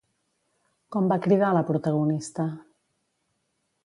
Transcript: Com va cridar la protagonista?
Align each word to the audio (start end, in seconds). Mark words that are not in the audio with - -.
Com 0.95 1.09
va 1.11 1.17
cridar 1.25 1.51
la 1.57 1.63
protagonista? 1.67 2.47